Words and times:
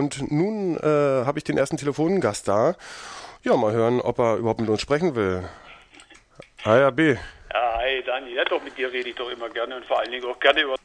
Und 0.00 0.32
nun 0.32 0.78
äh, 0.78 1.26
habe 1.26 1.38
ich 1.38 1.44
den 1.44 1.58
ersten 1.58 1.76
Telefongast 1.76 2.48
da. 2.48 2.74
Ja, 3.42 3.54
mal 3.54 3.74
hören, 3.74 4.00
ob 4.00 4.18
er 4.18 4.36
überhaupt 4.36 4.58
mit 4.58 4.70
uns 4.70 4.80
sprechen 4.80 5.14
will. 5.14 5.46
ARB. 6.64 7.00
Ja, 7.52 7.76
hi 7.76 8.02
Dani, 8.06 8.32
ja 8.32 8.44
doch, 8.46 8.62
mit 8.62 8.78
dir 8.78 8.90
rede 8.90 9.10
ich 9.10 9.16
doch 9.16 9.30
immer 9.30 9.50
gerne 9.50 9.76
und 9.76 9.84
vor 9.84 10.00
allen 10.00 10.10
Dingen 10.10 10.24
auch 10.24 10.40
gerne 10.40 10.62
über 10.62 10.76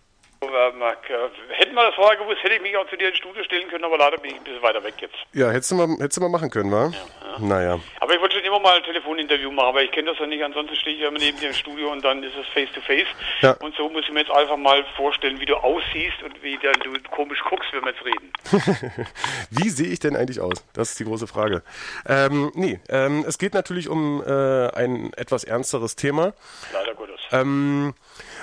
Hätten 1.49 1.75
wir 1.75 1.83
das 1.83 1.95
vorher 1.95 2.17
gewusst, 2.17 2.43
hätte 2.43 2.55
ich 2.55 2.61
mich 2.61 2.75
auch 2.77 2.87
zu 2.89 2.97
dir 2.97 3.09
ins 3.09 3.17
Studio 3.17 3.43
stellen 3.43 3.67
können, 3.69 3.83
aber 3.83 3.97
leider 3.97 4.17
bin 4.17 4.31
ich 4.31 4.37
ein 4.37 4.43
bisschen 4.43 4.61
weiter 4.61 4.83
weg 4.83 4.95
jetzt. 4.99 5.15
Ja, 5.33 5.49
hättest 5.51 5.71
du 5.71 5.75
mal, 5.75 5.87
hättest 5.99 6.17
du 6.17 6.21
mal 6.21 6.29
machen 6.29 6.49
können, 6.49 6.71
wa? 6.71 6.91
Ja, 6.91 6.91
ja. 6.91 7.39
Naja. 7.39 7.79
Aber 7.99 8.13
ich 8.15 8.21
wollte 8.21 8.35
schon 8.35 8.45
immer 8.45 8.59
mal 8.59 8.77
ein 8.77 8.83
Telefoninterview 8.83 9.51
machen, 9.51 9.67
aber 9.67 9.83
ich 9.83 9.91
kenne 9.91 10.11
das 10.11 10.19
ja 10.19 10.25
nicht. 10.25 10.43
Ansonsten 10.43 10.75
stehe 10.75 10.95
ich 10.95 11.01
ja 11.01 11.09
immer 11.09 11.19
neben 11.19 11.39
dir 11.39 11.47
im 11.47 11.53
Studio 11.53 11.91
und 11.91 12.03
dann 12.03 12.23
ist 12.23 12.35
es 12.35 12.47
face-to-face. 12.53 13.07
Ja. 13.41 13.51
Und 13.59 13.75
so 13.75 13.89
muss 13.89 14.03
ich 14.05 14.11
mir 14.11 14.21
jetzt 14.21 14.31
einfach 14.31 14.57
mal 14.57 14.85
vorstellen, 14.95 15.39
wie 15.39 15.45
du 15.45 15.55
aussiehst 15.55 16.23
und 16.23 16.41
wie 16.43 16.57
du 16.57 17.09
komisch 17.11 17.39
guckst, 17.49 17.71
wenn 17.73 17.83
wir 17.83 17.91
jetzt 17.91 18.05
reden. 18.05 18.31
wie 19.49 19.69
sehe 19.69 19.87
ich 19.87 19.99
denn 19.99 20.15
eigentlich 20.15 20.39
aus? 20.39 20.65
Das 20.73 20.91
ist 20.91 20.99
die 20.99 21.05
große 21.05 21.27
Frage. 21.27 21.63
Ähm, 22.07 22.51
nee, 22.55 22.79
ähm, 22.89 23.25
es 23.27 23.37
geht 23.37 23.53
natürlich 23.53 23.89
um 23.89 24.23
äh, 24.25 24.67
ein 24.75 25.11
etwas 25.17 25.43
ernsteres 25.43 25.95
Thema. 25.95 26.33
Leider 26.73 26.93
Gottes. 26.93 27.14
Ähm, 27.31 27.93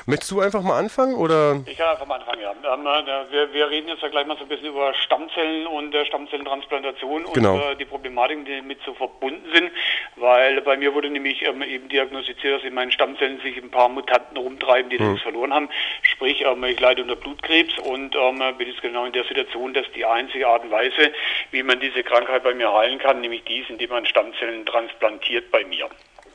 Möchtest 0.07 0.33
du 0.33 0.41
einfach 0.41 0.63
mal 0.63 0.79
anfangen 0.79 1.15
oder? 1.15 1.61
Ich 1.67 1.79
kann 1.79 1.91
einfach 1.91 2.07
mal 2.07 2.19
anfangen, 2.19 2.41
ja. 2.41 2.51
Ähm, 2.51 2.87
äh, 2.87 3.33
wir, 3.33 3.53
wir, 3.53 3.71
reden 3.71 3.89
jetzt 3.89 4.03
ja 4.03 4.09
gleich 4.09 4.27
mal 4.27 4.37
so 4.37 4.43
ein 4.43 4.49
bisschen 4.49 4.67
über 4.67 4.93
Stammzellen 4.95 5.67
und 5.67 5.95
äh, 5.95 6.05
Stammzellentransplantation 6.07 7.25
genau. 7.33 7.55
und 7.55 7.61
äh, 7.61 7.77
die 7.77 7.85
Problematiken, 7.85 8.45
die 8.45 8.57
damit 8.57 8.79
so 8.85 8.95
verbunden 8.95 9.49
sind, 9.55 9.71
weil 10.17 10.61
bei 10.63 10.77
mir 10.77 10.93
wurde 10.95 11.09
nämlich 11.09 11.43
ähm, 11.43 11.63
eben 11.63 11.89
diagnostiziert, 11.89 12.59
dass 12.59 12.65
in 12.65 12.75
meinen 12.75 12.91
Stammzellen 12.91 13.41
sich 13.43 13.57
ein 13.57 13.71
paar 13.71 13.89
Mutanten 13.89 14.37
rumtreiben, 14.37 14.91
die 14.91 14.99
mhm. 14.99 15.15
das 15.15 15.23
verloren 15.23 15.55
haben. 15.55 15.69
Sprich, 16.03 16.45
ähm, 16.45 16.65
ich 16.65 16.81
leide 16.81 17.03
unter 17.03 17.17
Blutkrebs 17.17 17.79
und 17.79 18.17
ähm, 18.17 18.43
bin 18.59 18.69
jetzt 18.69 18.83
genau 18.83 19.05
in 19.05 19.13
der 19.13 19.25
Situation, 19.25 19.73
dass 19.73 19.87
die 19.95 20.05
einzige 20.05 20.49
Art 20.49 20.65
und 20.65 20.73
Weise, 20.73 21.13
wie 21.53 21.63
man 21.63 21.79
diese 21.79 22.03
Krankheit 22.03 22.43
bei 22.43 22.55
mir 22.55 22.73
heilen 22.73 22.99
kann, 22.99 23.21
nämlich 23.21 23.45
dies, 23.45 23.67
indem 23.69 23.91
man 23.91 24.05
Stammzellen 24.07 24.67
transplantiert 24.67 25.51
bei 25.53 25.65
mir. 25.65 25.89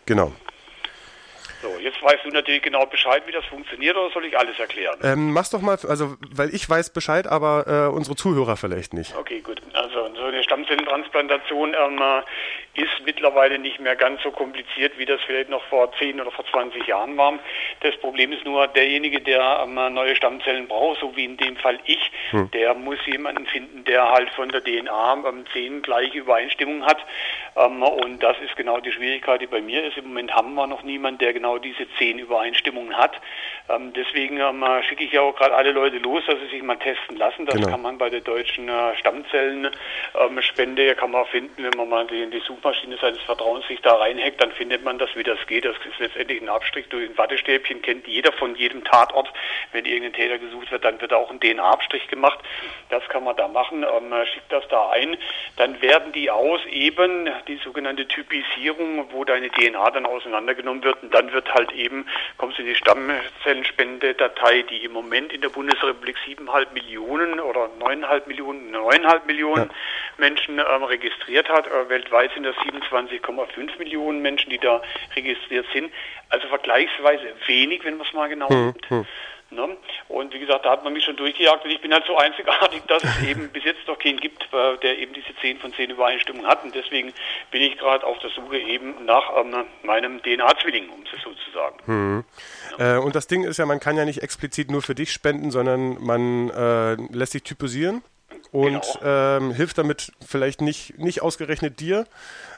Genau. 0.06 0.32
So, 1.62 1.78
jetzt 1.80 2.02
weißt 2.02 2.26
du 2.26 2.30
natürlich 2.30 2.62
genau 2.62 2.86
Bescheid, 2.86 3.24
wie 3.26 3.32
das 3.32 3.46
funktioniert, 3.46 3.96
oder 3.96 4.12
soll 4.12 4.26
ich 4.26 4.38
alles 4.38 4.60
erklären? 4.60 4.98
Ähm, 5.04 5.34
mach's 5.34 5.50
doch 5.50 5.62
mal, 5.62 5.78
also, 5.88 6.16
weil 6.32 6.54
ich 6.54 6.70
weiß 6.70 6.92
Bescheid, 6.92 7.28
aber 7.28 7.66
äh, 7.68 7.96
unsere 7.96 8.16
Zuhörer 8.16 8.58
vielleicht 8.58 8.94
nicht. 8.94 9.16
Okay, 9.16 9.42
gut. 9.42 9.62
Also, 9.74 10.14
so 10.16 10.24
eine 10.24 10.44
Stammzellentransplantation 10.44 11.74
ähm, 11.74 12.02
ist 12.78 13.04
mittlerweile 13.06 13.58
nicht 13.58 13.80
mehr 13.80 13.96
ganz 13.96 14.22
so 14.22 14.32
kompliziert, 14.32 14.98
wie 14.98 15.06
das 15.06 15.20
vielleicht 15.26 15.50
noch 15.50 15.64
vor 15.66 15.92
10 15.98 16.22
oder 16.22 16.32
vor 16.32 16.46
20 16.46 16.86
Jahren 16.86 17.18
war. 17.18 17.40
Das 17.82 17.96
Problem 17.98 18.32
ist 18.32 18.46
nur, 18.46 18.68
derjenige, 18.68 19.20
der 19.20 19.66
ähm, 19.66 19.94
neue 19.94 20.16
Stammzellen 20.16 20.68
braucht, 20.68 21.00
so 21.00 21.16
wie 21.16 21.26
in 21.26 21.38
dem 21.38 21.56
Fall 21.58 21.80
ich, 21.86 22.12
hm. 22.30 22.52
der 22.52 22.76
muss 22.76 23.00
jemanden 23.08 23.48
finden, 23.48 23.84
der 23.86 24.12
halt 24.12 24.30
von 24.32 24.50
der 24.50 24.64
DNA 24.64 25.24
ähm, 25.28 25.46
10 25.54 25.82
gleiche 25.82 26.20
Übereinstimmung 26.20 26.86
hat. 26.86 27.00
Ähm, 27.56 27.82
und 27.82 28.22
das 28.22 28.38
ist 28.46 28.56
genau 28.56 28.80
die 28.80 28.92
Schwierigkeit, 28.92 29.42
die 29.42 29.48
bei 29.48 29.62
mir 29.62 29.84
ist. 29.84 29.98
Im 29.98 30.10
Moment 30.10 30.32
haben 30.34 30.54
wir 30.54 30.68
noch 30.68 30.84
niemanden, 30.84 31.20
der 31.20 31.34
genau 31.34 31.47
diese 31.58 31.88
10 31.98 32.20
Übereinstimmungen 32.20 32.98
hat. 32.98 33.20
Ähm, 33.70 33.92
deswegen 33.94 34.40
ähm, 34.40 34.64
schicke 34.88 35.04
ich 35.04 35.12
ja 35.12 35.22
auch 35.22 35.36
gerade 35.36 35.56
alle 35.56 35.72
Leute 35.72 35.98
los, 35.98 36.24
dass 36.26 36.40
sie 36.40 36.48
sich 36.48 36.64
mal 36.64 36.78
testen 36.78 37.18
lassen. 37.18 37.46
Das 37.46 37.56
genau. 37.56 37.70
kann 37.70 37.82
man 37.82 37.98
bei 37.98 38.10
der 38.10 38.22
deutschen 38.22 38.70
äh, 38.70 38.96
Stammzellenspende, 38.98 40.84
ähm, 40.84 40.96
kann 40.98 41.12
man 41.12 41.26
finden, 41.26 41.64
wenn 41.64 41.78
man 41.78 41.90
mal 41.90 42.14
in 42.14 42.32
die 42.32 42.40
Suchmaschine 42.40 42.98
seines 42.98 43.22
Vertrauens 43.22 43.68
sich 43.68 43.82
da 43.82 43.96
reinhackt, 43.96 44.42
dann 44.42 44.52
findet 44.52 44.84
man 44.84 44.98
das, 44.98 45.10
wie 45.16 45.24
das 45.24 45.38
geht. 45.48 45.66
Das 45.66 45.76
ist 45.78 46.00
letztendlich 46.00 46.42
ein 46.42 46.50
Abstrich 46.50 46.88
durch 46.90 47.10
ein 47.10 47.18
Wattestäbchen, 47.18 47.82
kennt 47.82 48.08
jeder 48.08 48.32
von 48.32 48.56
jedem 48.56 48.84
Tatort. 48.84 49.32
Wenn 49.74 49.86
irgendein 49.86 50.14
Täter 50.14 50.38
gesucht 50.38 50.72
wird, 50.72 50.86
dann 50.86 51.00
wird 51.02 51.12
auch 51.14 51.30
ein 51.30 51.40
DNA-Abstrich 51.40 52.08
gemacht. 52.08 52.40
Das 52.90 53.08
kann 53.10 53.26
man 53.26 53.36
da 53.36 53.48
machen, 53.48 53.84
ähm, 53.84 54.14
schickt 54.34 54.52
das 54.52 54.68
da 54.70 54.90
ein. 54.90 55.18
Dann 55.58 55.82
werden 55.82 56.14
die 56.14 56.32
aus 56.32 56.62
eben 56.72 57.30
die 57.48 57.58
sogenannte 57.58 58.08
Typisierung, 58.08 59.12
wo 59.12 59.26
deine 59.26 59.50
DNA 59.50 59.92
dann 59.92 60.06
auseinandergenommen 60.06 60.84
wird 60.84 61.04
und 61.04 61.14
dann 61.14 61.32
wird 61.34 61.37
halt 61.54 61.72
eben, 61.72 62.06
kommst 62.38 62.58
du 62.58 62.62
in 62.62 62.70
die 62.70 62.76
Stammzellenspende-Datei, 62.76 64.64
die 64.64 64.84
im 64.84 64.94
Moment 64.94 65.34
in 65.34 65.42
der 65.42 65.50
Bundesrepublik 65.50 66.18
7,5 66.28 66.74
Millionen 66.74 67.40
oder 67.40 67.70
9,5 67.80 68.28
Millionen, 68.28 68.76
9,5 68.76 69.26
Millionen 69.26 69.70
ja. 69.70 69.76
Menschen 70.18 70.60
ähm, 70.60 70.84
registriert 70.84 71.50
hat. 71.50 71.68
Äh, 71.68 71.90
weltweit 71.90 72.32
sind 72.34 72.44
das 72.44 72.56
27,5 72.58 73.78
Millionen 73.78 74.22
Menschen, 74.22 74.50
die 74.50 74.60
da 74.60 74.82
registriert 75.16 75.66
sind. 75.74 75.92
Also 76.30 76.48
vergleichsweise 76.48 77.34
wenig, 77.46 77.84
wenn 77.84 77.98
man 77.98 78.08
es 78.08 78.14
mal 78.14 78.30
genau 78.30 78.50
hm, 78.50 78.66
nimmt. 78.66 78.90
Hm. 78.90 79.06
Ne? 79.50 79.78
Und 80.10 80.34
wie 80.34 80.40
gesagt, 80.40 80.66
da 80.66 80.72
hat 80.72 80.84
man 80.84 80.92
mich 80.92 81.06
schon 81.06 81.16
durchgejagt 81.16 81.64
und 81.64 81.72
ich 81.72 81.80
bin 81.80 81.94
halt 81.94 82.06
so 82.06 82.18
einzigartig, 82.18 82.82
dass 82.88 83.04
es 83.04 83.24
eben 83.24 83.50
bis 83.50 83.64
jetzt 83.64 83.88
noch 83.88 83.98
keinen 83.98 84.20
gibt, 84.20 84.44
äh, 84.52 84.78
der 84.80 84.98
eben 85.00 85.14
diese 85.14 85.34
10 85.40 85.60
von 85.60 85.74
10 85.74 85.92
Übereinstimmungen 85.92 86.48
hat. 86.50 86.64
Und 86.64 86.76
deswegen 86.76 87.14
bin 87.52 87.62
ich 87.62 87.78
gerade 87.78 88.06
auf 88.06 88.20
der 88.20 88.30
Suche 88.32 88.58
eben 88.58 89.06
nach 89.06 89.24
ähm, 89.38 89.56
meinem 89.84 90.22
DNA-Zwilling, 90.22 90.90
um 90.90 91.04
es 91.04 91.24
so 91.24 91.32
zu 91.32 91.52
sagen. 91.52 91.78
Hm. 91.86 92.24
Ja. 92.78 92.98
Äh, 92.98 93.00
und 93.00 93.16
das 93.16 93.28
Ding 93.28 93.46
ist 93.46 93.58
ja, 93.58 93.66
man 93.66 93.80
kann 93.80 93.96
ja 93.96 94.04
nicht 94.04 94.22
explizit 94.22 94.70
nur 94.70 94.82
für 94.82 94.96
dich 94.96 95.12
spenden, 95.12 95.52
sondern 95.52 96.04
man 96.04 96.50
äh, 96.50 96.96
lässt 97.14 97.32
sich 97.32 97.44
typisieren 97.44 98.04
und 98.52 98.82
genau. 99.00 99.38
ähm, 99.38 99.52
hilft 99.52 99.78
damit 99.78 100.12
vielleicht 100.26 100.62
nicht, 100.62 100.98
nicht 100.98 101.22
ausgerechnet 101.22 101.80
dir, 101.80 102.06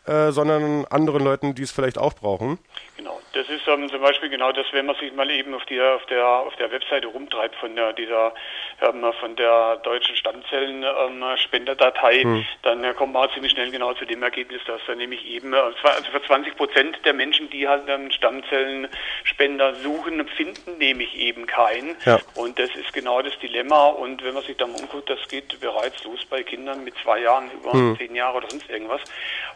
äh, 0.09 0.31
sondern 0.31 0.85
anderen 0.89 1.23
Leuten, 1.23 1.53
die 1.53 1.61
es 1.61 1.71
vielleicht 1.71 1.99
auch 1.99 2.13
brauchen. 2.13 2.57
Genau, 2.97 3.19
das 3.33 3.47
ist 3.47 3.67
ähm, 3.67 3.87
zum 3.89 4.01
Beispiel 4.01 4.29
genau 4.29 4.51
das, 4.51 4.65
wenn 4.71 4.87
man 4.87 4.95
sich 4.95 5.13
mal 5.13 5.29
eben 5.29 5.53
auf, 5.53 5.63
die, 5.65 5.79
auf, 5.79 6.03
der, 6.07 6.25
auf 6.25 6.55
der 6.55 6.71
Webseite 6.71 7.05
rumtreibt 7.07 7.53
von 7.55 7.75
der, 7.75 7.93
dieser, 7.93 8.33
ähm, 8.81 9.05
von 9.19 9.35
der 9.35 9.75
deutschen 9.77 10.15
Stammzellen-Spenderdatei, 10.15 12.21
ähm, 12.21 12.35
hm. 12.35 12.45
dann 12.63 12.83
äh, 12.83 12.93
kommt 12.93 13.13
man 13.13 13.29
ziemlich 13.31 13.51
schnell 13.51 13.69
genau 13.71 13.93
zu 13.93 14.05
dem 14.05 14.23
Ergebnis, 14.23 14.61
dass 14.65 14.81
da 14.87 14.95
nämlich 14.95 15.27
eben, 15.27 15.53
äh, 15.53 15.57
also 15.57 15.77
für 16.11 16.23
20 16.23 16.57
Prozent 16.57 16.97
der 17.05 17.13
Menschen, 17.13 17.51
die 17.51 17.67
halt 17.67 17.87
einen 17.89 18.11
Stammzellenspender 18.11 19.75
suchen, 19.75 20.27
finden 20.27 20.79
nämlich 20.79 21.15
eben 21.15 21.45
keinen. 21.45 21.95
Ja. 22.05 22.19
Und 22.35 22.57
das 22.57 22.69
ist 22.75 22.93
genau 22.93 23.21
das 23.21 23.37
Dilemma. 23.39 23.87
Und 23.87 24.23
wenn 24.23 24.33
man 24.33 24.43
sich 24.43 24.57
dann 24.57 24.71
umguckt, 24.71 25.09
das 25.09 25.19
geht 25.27 25.59
bereits 25.59 26.03
los 26.03 26.25
bei 26.25 26.43
Kindern 26.43 26.83
mit 26.83 26.95
zwei 27.03 27.21
Jahren, 27.21 27.51
über 27.51 27.73
hm. 27.73 27.95
zehn 27.97 28.15
Jahre 28.15 28.37
oder 28.37 28.49
sonst 28.49 28.69
irgendwas. 28.69 29.01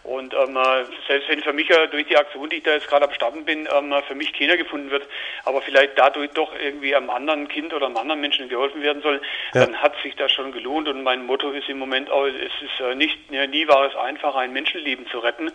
Und 0.04 0.36
ähm, 0.48 0.58
äh, 0.58 0.86
selbst 1.08 1.30
wenn 1.30 1.42
für 1.42 1.54
mich 1.54 1.68
ja 1.68 1.88
durch 1.88 2.08
die 2.08 2.18
Aktion, 2.18 2.50
die 2.50 2.58
ich 2.58 2.64
da 2.64 2.72
jetzt 2.72 2.88
gerade 2.88 3.08
am 3.08 3.14
Starten 3.14 3.46
bin, 3.46 3.68
ähm, 3.74 3.94
für 4.08 4.16
mich 4.16 4.34
keiner 4.34 4.58
gefunden 4.58 4.92
wird, 4.92 5.08
aber 5.46 5.62
vielleicht 5.62 5.98
dadurch 5.98 6.32
doch 6.32 6.52
irgendwie 6.60 6.96
einem 6.96 7.10
anderen 7.10 7.48
Kind 7.48 7.74
oder 7.74 7.88
einem 7.88 7.98
anderen 7.98 8.22
Menschen 8.22 8.50
geholfen 8.50 8.82
werden 8.82 9.02
soll, 9.02 9.22
ja. 9.54 9.66
dann 9.66 9.82
hat 9.82 9.94
sich 10.02 10.16
das 10.16 10.32
schon 10.32 10.52
gelohnt. 10.52 10.88
Und 10.88 11.04
mein 11.04 11.26
Motto 11.26 11.52
ist 11.52 11.70
im 11.70 11.80
Moment 11.80 12.10
auch, 12.10 12.26
es 12.26 12.36
ist 12.36 12.80
äh, 12.80 12.96
nicht, 12.96 13.18
ja, 13.32 13.48
nie 13.48 13.68
war 13.68 13.88
es 13.88 13.96
einfach, 13.96 14.36
ein 14.36 14.54
Menschenleben 14.54 15.08
zu 15.08 15.20
retten. 15.20 15.52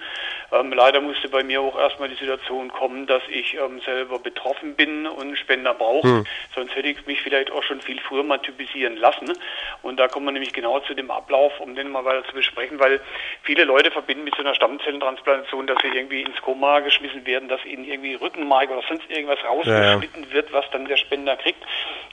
Ähm, 0.52 0.72
leider 0.72 1.00
musste 1.00 1.28
bei 1.28 1.42
mir 1.42 1.60
auch 1.60 1.78
erstmal 1.78 2.08
die 2.08 2.16
Situation 2.16 2.68
kommen, 2.68 3.06
dass 3.06 3.22
ich 3.28 3.54
ähm, 3.54 3.80
selber 3.80 4.18
betroffen 4.18 4.74
bin 4.74 5.06
und 5.06 5.36
Spender 5.36 5.74
brauche. 5.74 6.08
Hm. 6.08 6.26
Sonst 6.54 6.74
hätte 6.74 6.88
ich 6.88 7.06
mich 7.06 7.22
vielleicht 7.22 7.50
auch 7.50 7.62
schon 7.62 7.80
viel 7.80 8.00
früher 8.00 8.22
mal 8.22 8.38
typisieren 8.38 8.96
lassen. 8.96 9.32
Und 9.82 9.98
da 9.98 10.08
kommen 10.08 10.26
wir 10.26 10.32
nämlich 10.32 10.52
genau 10.52 10.80
zu 10.80 10.94
dem 10.94 11.10
Ablauf, 11.10 11.58
um 11.60 11.74
den 11.74 11.90
mal 11.90 12.04
weiter 12.04 12.24
zu 12.24 12.34
besprechen, 12.34 12.78
weil 12.78 13.00
viele 13.42 13.64
Leute 13.64 13.90
verbinden 13.90 14.24
mit 14.24 14.34
so 14.34 14.42
einer 14.42 14.54
Stammzellentransplantation, 14.68 15.66
dass 15.66 15.78
sie 15.82 15.88
irgendwie 15.88 16.22
ins 16.22 16.40
Koma 16.42 16.80
geschmissen 16.80 17.24
werden, 17.26 17.48
dass 17.48 17.64
ihnen 17.64 17.84
irgendwie 17.84 18.14
Rückenmark 18.14 18.70
oder 18.70 18.82
sonst 18.86 19.08
irgendwas 19.10 19.38
rausgeschnitten 19.44 20.24
ja. 20.24 20.32
wird, 20.32 20.52
was 20.52 20.64
dann 20.70 20.84
der 20.84 20.96
Spender 20.96 21.36
kriegt. 21.36 21.62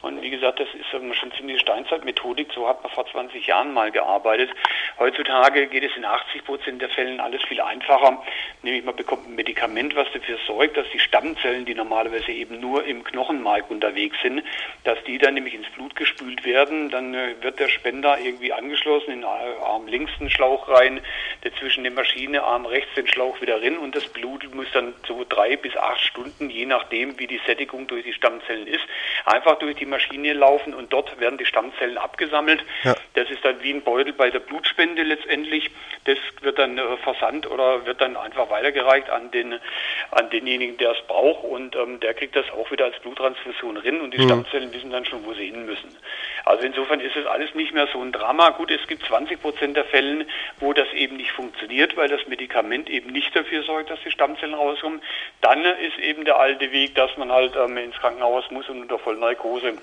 Und 0.02 0.22
wie 0.22 0.30
gesagt, 0.30 0.60
das 0.60 0.68
ist 0.70 0.94
ähm, 0.94 1.14
schon 1.14 1.32
ziemlich 1.34 1.60
Steinzeitmethodik. 1.60 2.52
So 2.54 2.68
hat 2.68 2.82
man 2.84 2.92
vor 2.92 3.06
20 3.08 3.46
Jahren 3.48 3.74
mal 3.74 3.92
gearbeitet. 3.92 4.52
Heutzutage 5.00 5.68
geht 5.68 5.84
es 5.84 5.96
in 5.98 6.06
80 6.06 6.46
Prozent 6.46 6.82
der 6.82 6.90
Fällen 6.90 7.20
alles 7.20 7.44
viel 7.44 7.60
einfacher. 7.60 8.22
Nämlich 8.62 8.86
man 8.86 8.96
bekommt 8.96 9.28
ein 9.28 9.36
Medikament, 9.36 9.96
was 9.96 10.08
dafür 10.14 10.38
sorgt, 10.46 10.78
dass 10.78 10.86
die 10.94 11.00
Stammzellen, 11.00 11.66
die 11.66 11.76
normalerweise 11.76 12.32
eben 12.32 12.60
nur 12.60 12.86
im 12.86 13.04
Knochenmark 13.04 13.70
unterwegs 13.70 14.18
sind, 14.22 14.44
dass 14.84 15.04
die 15.06 15.18
dann 15.18 15.34
nämlich 15.34 15.54
ins 15.54 15.70
Blut 15.70 15.96
gespült 15.96 16.46
werden. 16.46 16.90
Dann 16.90 17.14
äh, 17.14 17.36
wird 17.42 17.60
der 17.60 17.68
Spender 17.68 18.18
irgendwie 18.20 18.54
angeschlossen 18.54 19.12
in 19.12 19.24
Arm 19.24 19.88
links 19.88 20.12
den 20.20 20.30
Schlauch 20.30 20.70
rein, 20.70 21.02
dazwischen 21.42 21.84
die 21.84 21.90
Maschine, 21.90 22.44
Arm 22.46 22.66
rechts 22.66 22.94
den 22.96 23.08
Schlauch 23.08 23.42
wieder 23.42 23.62
rein 23.62 23.78
und 23.78 23.96
das 23.96 24.08
Blut 24.08 24.54
muss 24.54 24.68
dann 24.74 24.94
so 25.08 25.26
drei 25.28 25.56
bis 25.56 25.76
acht 25.76 26.02
Stunden, 26.02 26.50
je 26.50 26.66
nachdem 26.66 27.18
wie 27.20 27.28
die 27.28 27.42
Sättigung 27.46 27.88
durch 27.88 28.04
die 28.04 28.14
Stammzellen 28.14 28.68
ist, 28.68 28.84
einfach 29.26 29.60
durch 29.60 29.76
die 29.76 29.86
Maschine 29.86 30.34
laufen 30.34 30.74
und 30.74 30.94
dort 30.94 31.20
werden 31.20 31.38
die 31.38 31.46
Stammzellen 31.46 31.98
abgesammelt. 31.98 32.64
Ja. 32.84 32.96
Das 33.14 33.30
ist 33.30 33.44
dann 33.44 33.62
wie 33.62 33.72
ein 33.72 33.82
Beutel 33.82 34.14
bei 34.14 34.30
der 34.30 34.40
Blutspende 34.40 35.04
letztendlich. 35.04 35.70
Das 36.06 36.18
wird 36.42 36.60
dann 36.60 36.78
äh, 36.78 36.98
versandt 36.98 37.50
oder 37.50 37.86
wird 37.86 38.02
dann 38.02 38.16
einfach 38.18 38.50
weitergereicht 38.50 39.10
an 39.10 39.32
den 39.32 39.60
an 40.12 40.30
denjenigen, 40.30 40.78
der 40.78 40.92
es 40.92 41.02
braucht 41.08 41.44
und 41.44 41.76
ähm, 41.76 42.00
der 42.00 42.14
kriegt 42.14 42.36
das 42.36 42.50
auch 42.52 42.70
wieder 42.72 42.86
als 42.86 43.00
Bluttransfusion 43.00 43.78
rein 43.78 44.02
und 44.02 44.14
die 44.14 44.20
mhm. 44.20 44.28
Stammzellen 44.28 44.74
wissen 44.74 44.92
dann 44.92 45.06
schon, 45.06 45.26
wo 45.26 45.34
sie 45.34 45.46
hin 45.46 45.66
müssen. 45.66 45.90
Also 46.46 46.64
insofern 46.64 47.00
ist 47.00 47.16
es 47.16 47.26
alles 47.26 47.54
nicht 47.56 47.74
mehr 47.74 47.88
so 47.92 48.02
ein 48.02 48.12
Drama. 48.12 48.50
Gut, 48.52 48.72
es 48.72 48.86
gibt 48.88 49.04
20 49.06 49.42
Prozent 49.42 49.76
der 49.76 49.86
Fälle, 49.86 50.26
wo 50.60 50.74
das 50.74 50.92
eben 50.94 51.18
nicht 51.18 51.32
funktioniert, 51.32 51.98
weil 51.98 52.08
das 52.08 52.28
Medikament 52.36 52.90
eben 52.90 53.12
nicht 53.12 53.34
dafür 53.36 53.64
sorgt, 53.64 53.90
dass 53.90 54.00
die 54.04 54.12
Stammzellen 54.12 54.54
rauskommen. 54.54 55.02
Dann 55.42 55.64
ist 55.64 55.98
eben 56.00 56.26
der 56.26 56.38
alte 56.38 56.72
Weg, 56.72 56.96
dass 56.96 57.16
man 57.18 57.32
halt 57.32 57.56
ähm, 57.56 57.78
ins 57.78 57.96
Krankenhaus 57.96 58.44
muss 58.52 58.68
und 58.68 58.82
unter 58.82 59.00
Vollnarkose 59.00 59.74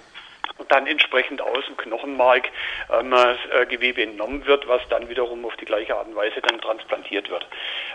dann 0.69 0.87
entsprechend 0.87 1.41
aus 1.41 1.65
dem 1.67 1.77
Knochenmark 1.77 2.51
ähm, 2.93 3.13
äh, 3.13 3.67
Gewebe 3.67 4.03
entnommen 4.03 4.45
wird, 4.45 4.69
was 4.69 4.83
dann 4.91 5.09
wiederum 5.09 5.45
auf 5.47 5.57
die 5.57 5.65
gleiche 5.65 5.97
Art 5.97 6.09
und 6.09 6.15
Weise 6.17 6.41
dann 6.43 6.61
transplantiert 6.61 7.31
wird. 7.31 7.47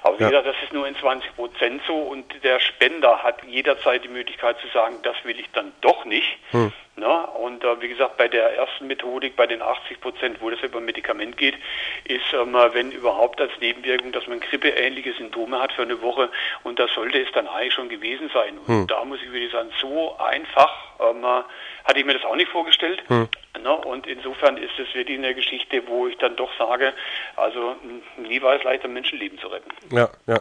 Aber 0.02 0.18
wie 0.18 0.24
ja. 0.24 0.30
gesagt, 0.30 0.48
das 0.48 0.56
ist 0.64 0.74
nur 0.74 0.88
in 0.88 0.96
20 0.96 1.36
Prozent 1.36 1.82
so 1.86 1.96
und 1.96 2.26
der 2.44 2.60
Spender 2.60 3.22
hat 3.22 3.44
jederzeit 3.46 4.04
die 4.04 4.10
Möglichkeit 4.10 4.58
zu 4.60 4.68
sagen, 4.70 4.96
das 5.04 5.16
will 5.24 5.40
ich 5.40 5.50
dann 5.52 5.72
doch 5.82 6.06
nicht. 6.06 6.38
Hm. 6.52 6.74
Na, 7.00 7.26
und 7.26 7.64
äh, 7.64 7.80
wie 7.80 7.90
gesagt, 7.90 8.18
bei 8.18 8.28
der 8.28 8.58
ersten 8.58 8.88
Methodik, 8.88 9.36
bei 9.36 9.46
den 9.46 9.62
80 9.62 10.02
Prozent, 10.02 10.42
wo 10.42 10.50
das 10.50 10.60
über 10.62 10.80
Medikament 10.80 11.38
geht, 11.38 11.54
ist, 12.06 12.34
ähm, 12.34 12.58
wenn 12.74 12.92
überhaupt 12.92 13.40
als 13.40 13.52
Nebenwirkung, 13.62 14.12
dass 14.12 14.26
man 14.26 14.40
grippeähnliche 14.40 15.14
Symptome 15.14 15.62
hat 15.62 15.72
für 15.74 15.84
eine 15.84 16.02
Woche 16.02 16.32
und 16.64 16.80
das 16.80 16.92
sollte 16.96 17.22
es 17.22 17.32
dann 17.34 17.48
eigentlich 17.48 17.76
schon 17.76 17.90
gewesen 17.90 18.32
sein. 18.34 18.58
Und 18.58 18.68
hm. 18.68 18.88
da 18.88 19.06
muss 19.06 19.20
ich 19.22 19.32
wirklich 19.32 19.52
sagen, 19.52 19.70
so 19.80 20.18
einfach 20.18 20.74
ähm, 21.00 21.24
hatte 21.24 22.00
ich 22.00 22.06
mir 22.06 22.14
das 22.14 22.26
auch 22.26 22.36
nicht 22.36 22.50
vorgestellt. 22.50 23.04
Hm. 23.10 23.30
Ne? 23.62 23.76
Und 23.76 24.08
insofern 24.08 24.58
ist 24.58 24.80
es 24.80 24.94
wirklich 24.96 25.20
eine 25.20 25.36
Geschichte, 25.36 25.84
wo 25.88 26.08
ich 26.08 26.18
dann 26.18 26.36
doch 26.36 26.50
sage, 26.58 26.94
also 27.36 27.76
nie 28.18 28.42
war 28.42 28.56
es 28.56 28.64
leichter, 28.64 28.88
Menschenleben 28.88 29.38
zu 29.38 29.48
retten. 29.48 29.70
Ja, 29.92 30.10
ja. 30.26 30.40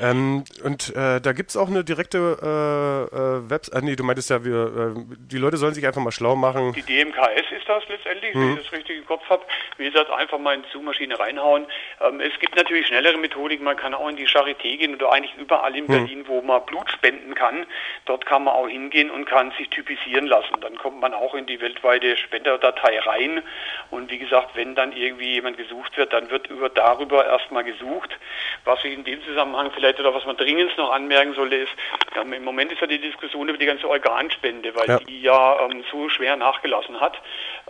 Ähm, 0.00 0.44
und 0.64 0.94
äh, 0.96 1.20
da 1.20 1.32
gibt 1.32 1.50
es 1.50 1.56
auch 1.56 1.68
eine 1.68 1.84
direkte 1.84 2.18
äh, 2.18 3.16
äh, 3.16 3.50
Website. 3.50 3.74
Ah, 3.74 3.80
nee, 3.84 3.96
du 3.96 4.04
meintest 4.04 4.30
ja, 4.30 4.44
wir, 4.44 4.96
äh, 4.96 5.16
die 5.18 5.36
Leute 5.36 5.58
sollen 5.58 5.74
sich 5.74 5.86
einfach 5.86 6.00
mal 6.00 6.10
schlau 6.10 6.36
machen. 6.36 6.72
Die 6.72 6.82
DMKS 6.82 7.50
ist 7.50 7.68
das 7.68 7.82
letztendlich, 7.88 8.34
mhm. 8.34 8.40
wenn 8.40 8.56
ich 8.56 8.64
das 8.64 8.72
richtig 8.72 8.98
im 8.98 9.06
Kopf 9.06 9.28
habe. 9.28 9.42
Wie 9.76 9.84
gesagt, 9.84 10.10
einfach 10.10 10.38
mal 10.38 10.54
in 10.54 10.62
die 10.62 10.68
Suchmaschine 10.72 11.18
reinhauen. 11.18 11.66
Ähm, 12.00 12.20
es 12.20 12.38
gibt 12.40 12.56
natürlich 12.56 12.86
schnellere 12.86 13.18
Methodik. 13.18 13.60
Man 13.60 13.76
kann 13.76 13.92
auch 13.92 14.08
in 14.08 14.16
die 14.16 14.26
Charité 14.26 14.78
gehen 14.78 14.94
oder 14.94 15.12
eigentlich 15.12 15.34
überall 15.36 15.76
in 15.76 15.84
mhm. 15.84 15.88
Berlin, 15.88 16.24
wo 16.26 16.40
man 16.40 16.64
Blut 16.64 16.90
spenden 16.90 17.34
kann. 17.34 17.66
Dort 18.06 18.24
kann 18.24 18.44
man 18.44 18.54
auch 18.54 18.68
hingehen 18.68 19.10
und 19.10 19.26
kann 19.26 19.52
sich 19.58 19.68
typisieren 19.68 20.26
lassen. 20.26 20.54
Dann 20.60 20.76
kommt 20.76 21.00
man 21.00 21.12
auch 21.12 21.34
in 21.34 21.46
die 21.46 21.60
weltweite 21.60 22.16
Spenderdatei 22.16 22.98
rein. 23.00 23.42
Und 23.90 24.10
wie 24.10 24.18
gesagt, 24.18 24.56
wenn 24.56 24.74
dann 24.74 24.92
irgendwie 24.92 25.34
jemand 25.34 25.58
gesucht 25.58 25.96
wird, 25.96 26.12
dann 26.12 26.30
wird 26.30 26.46
über 26.48 26.70
darüber 26.70 27.26
erstmal 27.26 27.64
gesucht. 27.64 28.10
Was 28.64 28.82
ich 28.84 28.94
in 28.94 29.04
dem 29.04 29.22
Zusammenhang 29.24 29.70
vielleicht 29.74 29.89
oder 29.98 30.14
was 30.14 30.24
man 30.26 30.36
dringend 30.36 30.76
noch 30.76 30.92
anmerken 30.92 31.34
sollte, 31.34 31.56
ist, 31.56 31.72
ähm, 32.20 32.32
im 32.32 32.44
Moment 32.44 32.70
ist 32.70 32.80
ja 32.80 32.86
die 32.86 33.00
Diskussion 33.00 33.48
über 33.48 33.58
die 33.58 33.66
ganze 33.66 33.88
Organspende, 33.88 34.74
weil 34.74 34.88
ja. 34.88 34.98
die 35.00 35.22
ja 35.22 35.66
ähm, 35.66 35.82
so 35.90 36.08
schwer 36.08 36.36
nachgelassen 36.36 37.00
hat. 37.00 37.20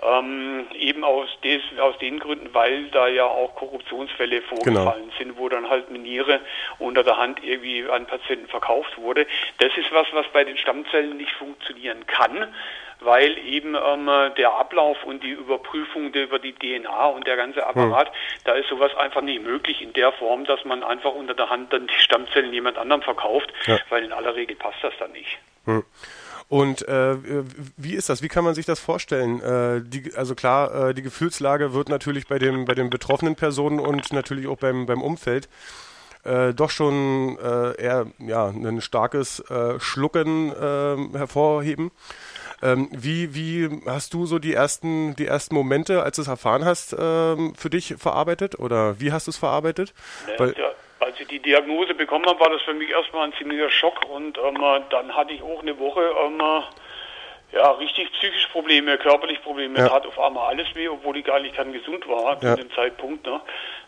Ähm, 0.02 0.66
eben 0.75 1.04
aus, 1.04 1.28
des, 1.44 1.60
aus 1.78 1.98
den 1.98 2.19
Gründen, 2.20 2.54
weil 2.54 2.84
da 2.87 3.06
ja 3.08 3.25
auch 3.25 3.54
Korruptionsfälle 3.54 4.40
vorgefallen 4.42 5.02
genau. 5.04 5.19
sind, 5.19 5.38
wo 5.38 5.48
dann 5.48 5.69
halt 5.69 5.88
eine 5.88 5.98
Niere 5.98 6.40
unter 6.78 7.04
der 7.04 7.19
Hand 7.19 7.44
irgendwie 7.44 7.87
an 7.88 8.06
Patienten 8.06 8.48
verkauft 8.48 8.96
wurde. 8.96 9.26
Das 9.58 9.76
ist 9.76 9.92
was, 9.92 10.06
was 10.12 10.26
bei 10.32 10.44
den 10.44 10.56
Stammzellen 10.56 11.16
nicht 11.16 11.32
funktionieren 11.32 12.06
kann 12.06 12.48
weil 13.00 13.38
eben 13.38 13.75
ähm, 13.75 14.10
der 14.37 14.52
Ablauf 14.54 15.02
und 15.04 15.22
die 15.22 15.31
Überprüfung 15.31 16.12
über 16.12 16.38
die 16.38 16.52
DNA 16.52 17.06
und 17.06 17.26
der 17.26 17.37
ganze 17.37 17.66
Apparat, 17.66 18.08
hm. 18.08 18.14
da 18.44 18.52
ist 18.54 18.69
sowas 18.69 18.94
einfach 18.96 19.22
nicht 19.22 19.42
möglich 19.42 19.82
in 19.82 19.92
der 19.92 20.12
Form, 20.12 20.44
dass 20.44 20.64
man 20.64 20.84
einfach 20.84 21.14
unter 21.14 21.34
der 21.34 21.48
Hand 21.48 21.72
dann 21.72 21.87
die 21.87 21.98
Stammzellen 21.98 22.52
jemand 22.52 22.78
anderem 22.78 23.02
verkauft, 23.02 23.52
ja. 23.66 23.78
weil 23.88 24.04
in 24.04 24.12
aller 24.12 24.34
Regel 24.34 24.56
passt 24.56 24.78
das 24.82 24.92
dann 24.98 25.12
nicht. 25.12 25.38
Hm. 25.64 25.84
Und 26.50 26.87
äh, 26.88 27.17
wie 27.76 27.94
ist 27.94 28.08
das? 28.08 28.23
Wie 28.23 28.29
kann 28.29 28.43
man 28.43 28.56
sich 28.56 28.67
das 28.67 28.81
vorstellen? 28.81 29.41
Äh, 29.41 29.82
die, 29.85 30.12
also 30.17 30.35
klar, 30.35 30.88
äh, 30.88 30.94
die 30.94 31.02
Gefühlslage 31.02 31.75
wird 31.75 31.88
natürlich 31.88 32.26
bei 32.26 32.41
dem 32.41 32.64
bei 32.64 32.75
den 32.75 32.91
betroffenen 32.91 33.37
Personen 33.37 33.79
und 33.79 34.12
natürlich 34.12 34.49
auch 34.49 34.58
beim 34.58 34.85
beim 34.85 35.00
Umfeld 35.00 35.49
äh, 36.25 36.52
doch 36.52 36.70
schon 36.70 37.38
äh, 37.38 37.81
eher 37.81 38.06
ja 38.19 38.49
ein 38.49 38.81
starkes 38.81 39.38
äh, 39.49 39.79
Schlucken 39.79 40.50
äh, 40.50 41.19
hervorheben. 41.19 41.93
Ähm, 42.62 42.88
wie, 42.93 43.32
wie 43.35 43.70
hast 43.87 44.12
du 44.12 44.26
so 44.26 44.41
die 44.41 44.52
ersten, 44.52 45.14
die 45.17 45.26
ersten 45.26 45.55
Momente, 45.55 46.02
als 46.02 46.17
du 46.17 46.23
es 46.23 46.29
erfahren 46.29 46.64
hast, 46.64 46.94
ähm, 46.99 47.55
für 47.55 47.70
dich 47.70 47.94
verarbeitet? 47.97 48.58
Oder 48.58 49.00
wie 49.00 49.12
hast 49.12 49.29
du 49.29 49.31
es 49.31 49.38
verarbeitet? 49.38 49.94
Ja, 50.26 50.38
Weil, 50.38 50.55
ja, 50.58 50.70
als 51.00 51.19
ich 51.19 51.29
die 51.29 51.41
Diagnose 51.41 51.94
bekommen 51.94 52.26
habe, 52.26 52.41
war 52.41 52.50
das 52.50 52.62
für 52.62 52.75
mich 52.75 52.91
erstmal 52.91 53.26
ein 53.26 53.32
ziemlicher 53.35 53.70
Schock 53.70 54.08
und 54.11 54.38
ähm, 54.38 54.58
dann 54.91 55.17
hatte 55.17 55.32
ich 55.32 55.43
auch 55.43 55.62
eine 55.62 55.79
Woche 55.79 56.02
ähm, 56.25 56.41
ja, 57.52 57.70
richtig 57.73 58.12
psychische 58.12 58.49
Probleme, 58.50 58.97
körperliche 58.99 59.41
Probleme. 59.41 59.79
Ja. 59.79 59.88
Tat 59.88 60.06
auf 60.06 60.19
einmal 60.19 60.50
alles 60.50 60.73
weh, 60.75 60.88
obwohl 60.88 61.17
ich 61.17 61.25
gar 61.25 61.41
nicht 61.41 61.58
dann 61.58 61.73
gesund 61.73 62.06
war 62.08 62.41
ja. 62.43 62.55
zu 62.55 62.62
dem 62.62 62.73
Zeitpunkt. 62.73 63.26
Ne? 63.26 63.41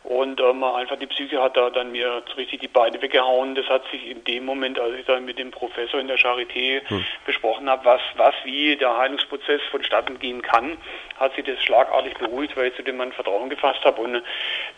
Und 0.05 0.41
ähm, 0.41 0.65
einfach 0.65 0.99
die 0.99 1.07
Psyche 1.07 1.41
hat 1.41 1.57
da 1.57 1.71
dann 1.71 1.93
mir 1.93 2.23
richtig 2.37 2.61
die 2.61 2.69
Beine 2.69 3.01
weggehauen. 3.01 3.55
Das 3.55 3.67
hat 3.69 3.83
sich 3.93 4.09
in 4.09 4.25
dem 4.25 4.45
Moment, 4.45 4.79
als 4.81 4.97
ich 4.97 5.07
dann 5.07 5.25
mit 5.25 5.39
dem 5.39 5.53
Professor 5.53 6.01
in 6.01 6.09
der 6.09 6.19
Charité 6.19 6.83
hm. 6.89 7.05
besprochen 7.25 7.71
habe, 7.71 7.85
was, 7.85 8.01
was 8.17 8.35
wie 8.43 8.75
der 8.75 8.97
Heilungsprozess 8.97 9.61
vonstatten 9.71 10.19
gehen 10.19 10.43
kann, 10.43 10.77
hat 11.21 11.37
sich 11.37 11.45
das 11.45 11.63
schlagartig 11.63 12.15
beruhigt, 12.15 12.57
weil 12.57 12.69
ich 12.69 12.75
zu 12.75 12.83
dem 12.83 12.97
Mann 12.97 13.13
Vertrauen 13.13 13.49
gefasst 13.49 13.85
habe 13.85 14.01
und 14.01 14.23